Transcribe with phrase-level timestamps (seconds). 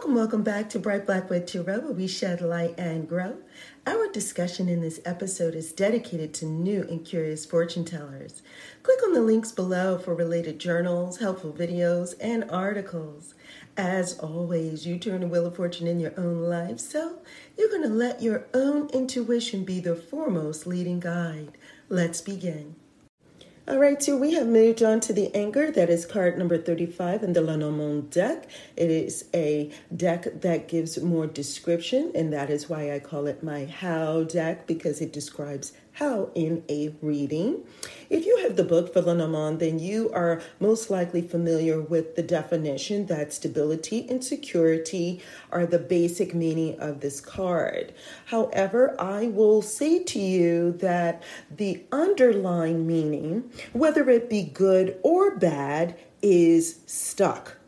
[0.00, 3.36] Welcome, welcome back to Bright Blackwood Tarot, where we shed light and grow.
[3.86, 8.40] Our discussion in this episode is dedicated to new and curious fortune tellers.
[8.82, 13.34] Click on the links below for related journals, helpful videos, and articles.
[13.76, 17.18] As always, you turn the wheel of fortune in your own life, so
[17.58, 21.58] you're going to let your own intuition be the foremost leading guide.
[21.90, 22.76] Let's begin.
[23.70, 25.70] All right, so we have moved on to the anchor.
[25.70, 28.48] That is card number 35 in the Lenormand deck.
[28.76, 33.44] It is a deck that gives more description, and that is why I call it
[33.44, 37.62] my how deck because it describes how in a reading.
[38.08, 43.04] If you have the book Lenormand, then you are most likely familiar with the definition
[43.06, 45.20] that stability and security
[45.52, 47.92] are the basic meaning of this card.
[48.24, 51.22] However, I will say to you that
[51.54, 57.58] the underlying meaning, whether it be good or bad, is stuck.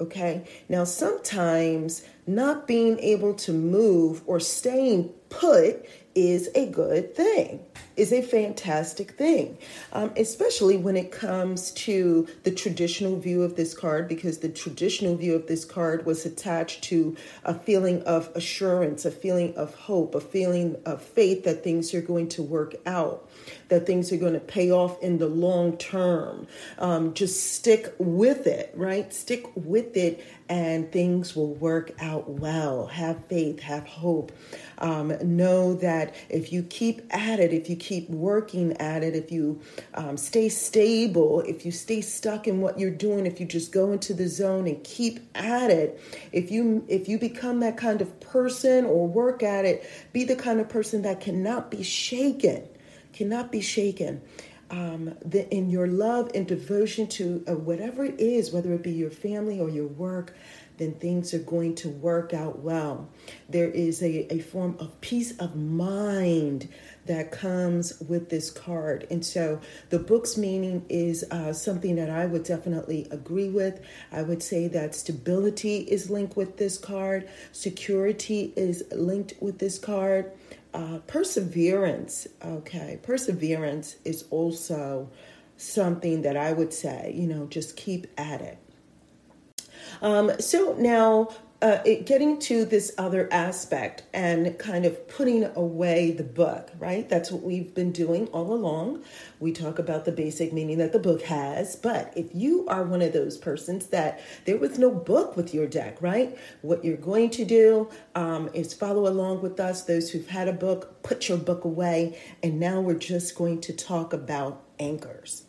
[0.00, 7.60] Okay, now sometimes not being able to move or staying put is a good thing
[8.00, 9.58] is a fantastic thing,
[9.92, 15.16] um, especially when it comes to the traditional view of this card, because the traditional
[15.16, 20.14] view of this card was attached to a feeling of assurance, a feeling of hope,
[20.14, 23.28] a feeling of faith that things are going to work out,
[23.68, 26.46] that things are going to pay off in the long term.
[26.78, 29.12] Um, just stick with it, right?
[29.12, 32.88] Stick with it, and things will work out well.
[32.88, 34.32] Have faith, have hope.
[34.78, 39.30] Um, know that if you keep at it, if you keep working at it, if
[39.30, 39.60] you
[39.94, 43.92] um, stay stable, if you stay stuck in what you're doing, if you just go
[43.92, 46.00] into the zone and keep at it,
[46.32, 50.36] if you if you become that kind of person or work at it, be the
[50.36, 52.66] kind of person that cannot be shaken,
[53.12, 54.20] cannot be shaken.
[54.70, 58.92] Um, the, in your love and devotion to uh, whatever it is, whether it be
[58.92, 60.32] your family or your work,
[60.80, 63.10] then things are going to work out well.
[63.50, 66.68] There is a, a form of peace of mind
[67.04, 69.06] that comes with this card.
[69.10, 73.84] And so the book's meaning is uh, something that I would definitely agree with.
[74.10, 79.78] I would say that stability is linked with this card, security is linked with this
[79.78, 80.32] card.
[80.72, 85.10] Uh, perseverance, okay, perseverance is also
[85.56, 88.58] something that I would say, you know, just keep at it.
[90.02, 91.28] Um, so now,
[91.62, 97.08] uh, it, getting to this other aspect and kind of putting away the book, right?
[97.08, 99.02] That's what we've been doing all along.
[99.40, 103.02] We talk about the basic meaning that the book has, but if you are one
[103.02, 106.36] of those persons that there was no book with your deck, right?
[106.62, 109.82] What you're going to do um, is follow along with us.
[109.82, 113.74] Those who've had a book, put your book away, and now we're just going to
[113.74, 115.42] talk about anchors.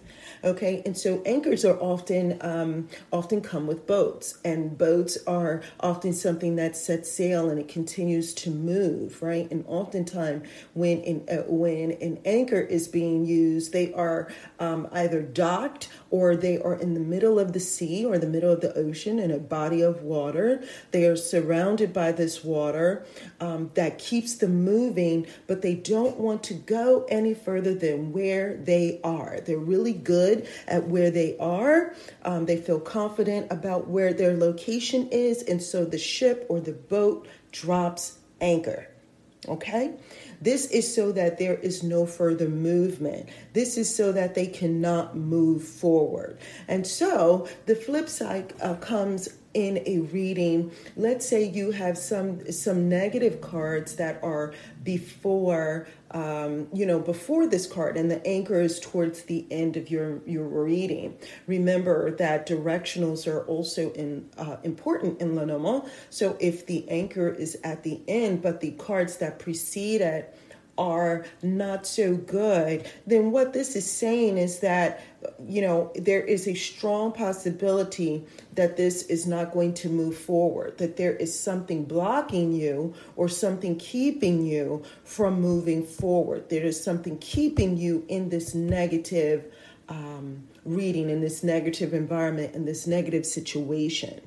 [0.43, 6.13] Okay, and so anchors are often um, often come with boats, and boats are often
[6.13, 9.49] something that sets sail and it continues to move, right?
[9.51, 15.21] And oftentimes, when in, uh, when an anchor is being used, they are um, either
[15.21, 18.75] docked or they are in the middle of the sea or the middle of the
[18.75, 20.63] ocean in a body of water.
[20.89, 23.05] They are surrounded by this water
[23.39, 28.55] um, that keeps them moving, but they don't want to go any further than where
[28.57, 29.39] they are.
[29.45, 31.93] They're really good good at where they are.
[32.23, 35.43] Um, they feel confident about where their location is.
[35.43, 38.87] And so the ship or the boat drops anchor.
[39.47, 39.93] Okay?
[40.39, 43.29] This is so that there is no further movement.
[43.53, 46.37] This is so that they cannot move forward.
[46.67, 50.71] And so the flip side uh, comes in a reading.
[50.95, 54.53] Let's say you have some some negative cards that are
[54.83, 59.89] before um, you know before this card and the anchor is towards the end of
[59.89, 61.17] your your reading.
[61.47, 65.83] Remember that directionals are also in uh, important in lenormand.
[66.09, 70.37] So if the anchor is at the end but the cards that precede it
[70.77, 75.01] are not so good, then what this is saying is that,
[75.45, 80.77] you know, there is a strong possibility that this is not going to move forward,
[80.77, 86.49] that there is something blocking you or something keeping you from moving forward.
[86.49, 89.53] There is something keeping you in this negative
[89.89, 94.21] um, reading, in this negative environment, in this negative situation.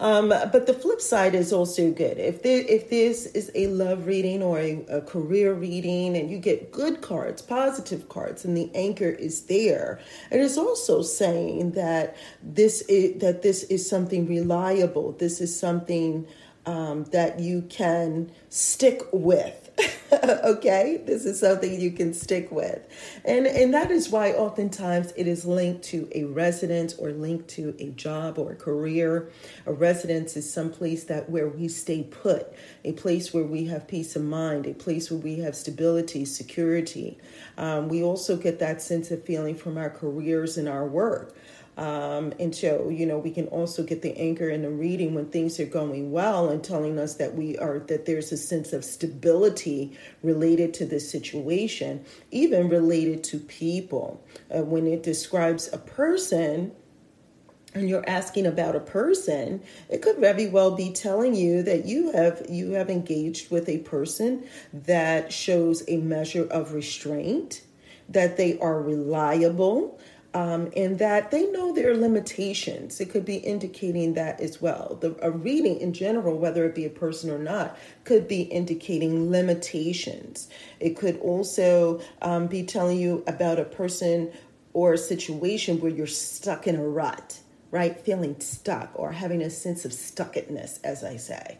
[0.00, 2.18] Um, but the flip side is also good.
[2.18, 6.38] If there, if this is a love reading or a, a career reading, and you
[6.38, 9.98] get good cards, positive cards, and the anchor is there,
[10.30, 15.12] it is also saying that this is that this is something reliable.
[15.12, 16.26] This is something
[16.64, 19.70] um, that you can stick with
[20.44, 22.86] okay this is something you can stick with.
[23.24, 27.74] And and that is why oftentimes it is linked to a residence or linked to
[27.78, 29.30] a job or a career.
[29.66, 32.52] A residence is some place that where we stay put
[32.84, 37.18] a place where we have peace of mind a place where we have stability security.
[37.56, 41.34] Um, we also get that sense of feeling from our careers and our work
[41.78, 45.26] um, and so, you know, we can also get the anchor in the reading when
[45.26, 48.84] things are going well and telling us that we are, that there's a sense of
[48.84, 54.20] stability related to this situation, even related to people.
[54.52, 56.72] Uh, when it describes a person,
[57.74, 62.10] and you're asking about a person it could very well be telling you that you
[62.12, 64.42] have you have engaged with a person
[64.72, 67.60] that shows a measure of restraint
[68.08, 70.00] that they are reliable
[70.34, 73.00] um, and that they know their limitations.
[73.00, 74.98] It could be indicating that as well.
[75.00, 79.30] The, a reading in general, whether it be a person or not, could be indicating
[79.30, 80.48] limitations.
[80.80, 84.30] It could also um, be telling you about a person
[84.74, 87.40] or a situation where you're stuck in a rut,
[87.70, 87.98] right?
[87.98, 91.58] Feeling stuck or having a sense of stuckedness, as I say.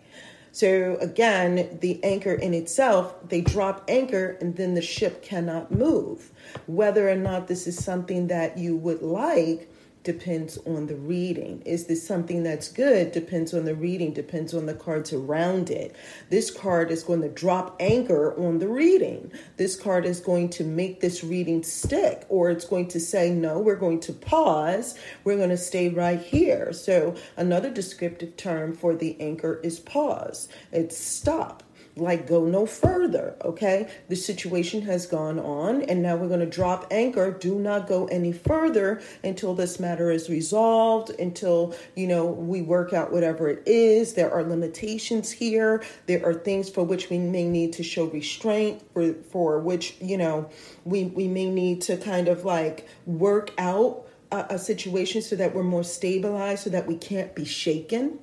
[0.58, 6.32] So again, the anchor in itself, they drop anchor and then the ship cannot move.
[6.66, 9.70] Whether or not this is something that you would like
[10.08, 11.60] depends on the reading.
[11.66, 13.12] Is this something that's good?
[13.12, 15.94] Depends on the reading, depends on the cards around it.
[16.30, 19.30] This card is going to drop anchor on the reading.
[19.58, 23.58] This card is going to make this reading stick, or it's going to say, no,
[23.58, 24.98] we're going to pause.
[25.24, 26.72] We're going to stay right here.
[26.72, 31.62] So, another descriptive term for the anchor is pause, it's stop
[32.00, 33.88] like go no further okay?
[34.08, 37.30] The situation has gone on and now we're going to drop anchor.
[37.30, 42.92] Do not go any further until this matter is resolved until you know we work
[42.92, 44.14] out whatever it is.
[44.14, 45.82] There are limitations here.
[46.06, 50.18] There are things for which we may need to show restraint for for which you
[50.18, 50.50] know
[50.84, 55.54] we we may need to kind of like work out a, a situation so that
[55.54, 58.18] we're more stabilized so that we can't be shaken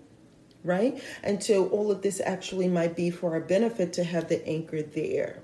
[0.66, 1.02] right?
[1.24, 4.82] And so all of this actually might be for our benefit to have the anchor
[4.82, 5.42] there.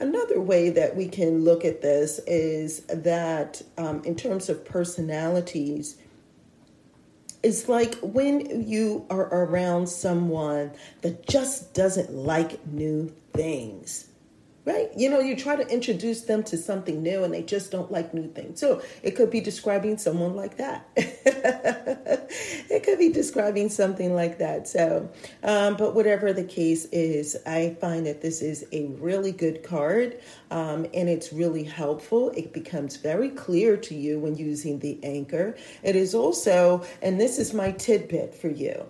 [0.00, 5.96] Another way that we can look at this is that um, in terms of personalities,
[7.42, 10.72] it's like when you are around someone
[11.02, 14.07] that just doesn't like new things
[14.68, 14.90] right?
[14.94, 18.12] You know, you try to introduce them to something new and they just don't like
[18.12, 18.60] new things.
[18.60, 20.86] So it could be describing someone like that.
[20.96, 24.68] it could be describing something like that.
[24.68, 25.10] So,
[25.42, 30.20] um, but whatever the case is, I find that this is a really good card
[30.50, 32.30] um, and it's really helpful.
[32.36, 35.56] It becomes very clear to you when using the anchor.
[35.82, 38.84] It is also, and this is my tidbit for you.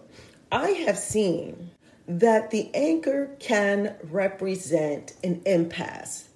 [0.50, 1.70] I have seen
[2.08, 6.28] that the anchor can represent an impasse,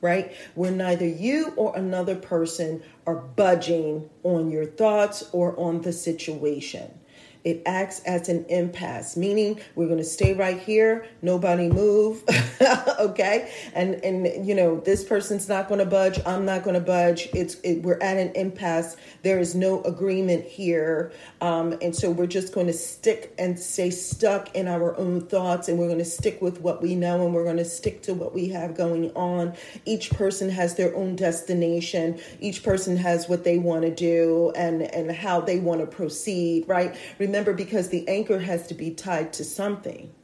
[0.00, 0.32] right?
[0.54, 7.00] Where neither you or another person are budging on your thoughts or on the situation.
[7.44, 12.24] It acts as an impasse, meaning we're going to stay right here, nobody move,
[12.98, 13.52] okay?
[13.74, 17.28] And and you know this person's not going to budge, I'm not going to budge.
[17.34, 18.96] It's it, we're at an impasse.
[19.22, 21.12] There is no agreement here,
[21.42, 25.68] um, and so we're just going to stick and stay stuck in our own thoughts,
[25.68, 28.14] and we're going to stick with what we know, and we're going to stick to
[28.14, 29.52] what we have going on.
[29.84, 32.18] Each person has their own destination.
[32.40, 36.66] Each person has what they want to do and and how they want to proceed.
[36.66, 36.96] Right?
[37.18, 40.14] Remember Remember, because the anchor has to be tied to something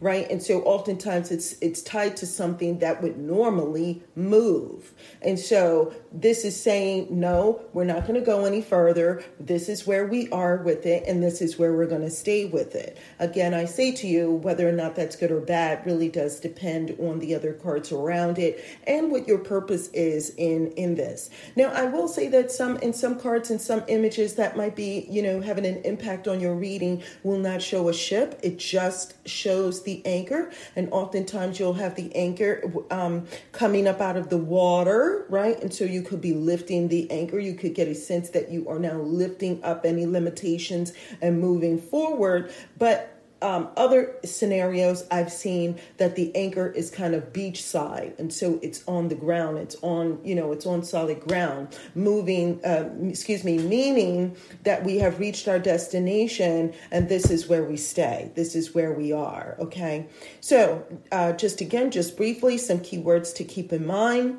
[0.00, 0.30] right?
[0.30, 4.92] And so oftentimes it's it's tied to something that would normally move.
[5.22, 9.22] And so this is saying no, we're not going to go any further.
[9.38, 12.46] This is where we are with it and this is where we're going to stay
[12.46, 12.98] with it.
[13.18, 16.96] Again, I say to you whether or not that's good or bad really does depend
[16.98, 21.30] on the other cards around it and what your purpose is in in this.
[21.56, 25.06] Now, I will say that some in some cards and some images that might be,
[25.10, 28.40] you know, having an impact on your reading will not show a ship.
[28.42, 34.00] It just shows the the anchor, and oftentimes you'll have the anchor um, coming up
[34.00, 35.60] out of the water, right?
[35.60, 37.38] And so you could be lifting the anchor.
[37.38, 41.78] You could get a sense that you are now lifting up any limitations and moving
[41.78, 42.52] forward.
[42.78, 48.58] But um, other scenarios I've seen that the anchor is kind of beachside, and so
[48.62, 49.58] it's on the ground.
[49.58, 52.64] It's on, you know, it's on solid ground, moving.
[52.64, 57.76] Uh, excuse me, meaning that we have reached our destination, and this is where we
[57.76, 58.30] stay.
[58.34, 59.56] This is where we are.
[59.58, 60.06] Okay,
[60.40, 64.38] so uh, just again, just briefly, some keywords to keep in mind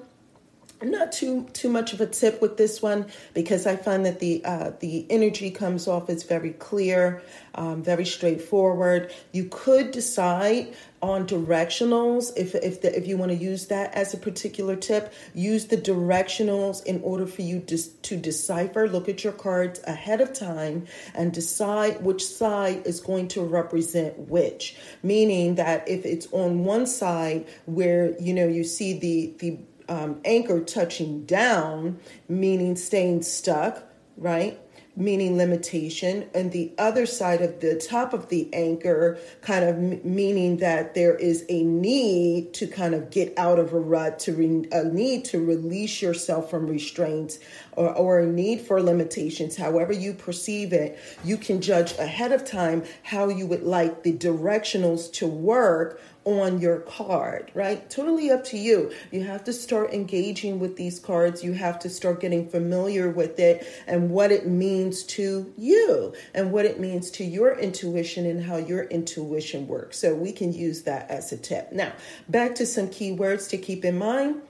[0.90, 4.44] not too too much of a tip with this one because I find that the
[4.44, 7.22] uh, the energy comes off as very clear,
[7.56, 9.14] um, very straightforward.
[9.32, 14.14] You could decide on directionals if if the, if you want to use that as
[14.14, 15.14] a particular tip.
[15.34, 18.88] Use the directionals in order for you to, to decipher.
[18.88, 20.86] Look at your cards ahead of time
[21.16, 24.78] and decide which side is going to represent which.
[25.04, 29.60] Meaning that if it's on one side where you know you see the the
[29.90, 33.84] um, anchor touching down, meaning staying stuck,
[34.18, 34.60] right?
[34.94, 40.02] Meaning limitation, and the other side of the top of the anchor, kind of m-
[40.04, 44.34] meaning that there is a need to kind of get out of a rut, to
[44.34, 47.40] re- a need to release yourself from restraints,
[47.72, 49.56] or, or a need for limitations.
[49.56, 54.12] However, you perceive it, you can judge ahead of time how you would like the
[54.12, 57.90] directionals to work on your card, right?
[57.90, 58.92] Totally up to you.
[59.12, 61.44] You have to start engaging with these cards.
[61.44, 66.52] You have to start getting familiar with it and what it means to you and
[66.52, 69.98] what it means to your intuition and how your intuition works.
[69.98, 71.72] So we can use that as a tip.
[71.72, 71.92] Now,
[72.30, 74.42] back to some keywords to keep in mind.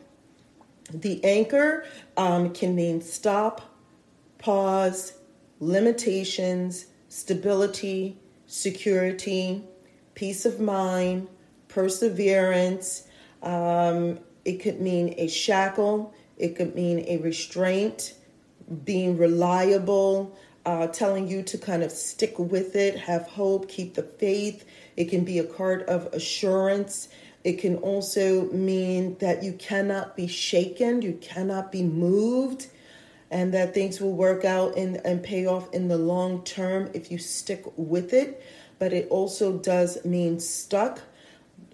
[0.94, 1.86] The anchor
[2.18, 3.62] um, can mean stop,
[4.40, 5.14] pause,
[5.62, 9.64] limitations, stability, security,
[10.16, 11.30] peace of mind
[11.72, 13.08] perseverance.
[13.42, 18.14] Um, it could mean a shackle, it could mean a restraint,
[18.84, 24.04] being reliable, uh, telling you to kind of stick with it, have hope, keep the
[24.04, 24.66] faith.
[24.96, 27.08] It can be a card of assurance.
[27.44, 32.68] It can also mean that you cannot be shaken, you cannot be moved,
[33.32, 37.12] and that things will work out and, and pay off in the long term if
[37.12, 38.44] you stick with it.
[38.78, 41.02] But it also does mean stuck,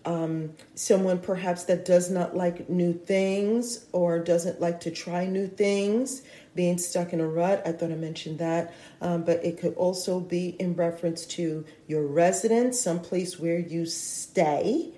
[0.07, 5.47] um, someone perhaps that does not like new things or doesn't like to try new
[5.47, 6.21] things,
[6.55, 7.61] being stuck in a rut.
[7.65, 8.73] I thought I mentioned that.
[9.01, 14.93] Um, but it could also be in reference to your residence, someplace where you stay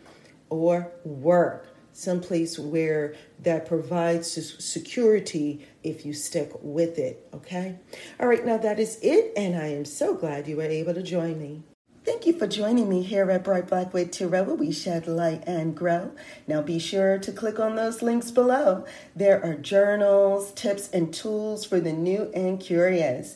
[0.51, 7.27] or work, someplace where that provides security if you stick with it.
[7.33, 7.75] Okay.
[8.19, 8.45] All right.
[8.45, 9.33] Now that is it.
[9.35, 11.63] And I am so glad you were able to join me.
[12.09, 15.77] Thank you for joining me here at Bright Blackwood Tarot, where we shed light and
[15.77, 16.11] grow.
[16.47, 18.85] Now be sure to click on those links below.
[19.15, 23.35] There are journals, tips, and tools for the new and curious.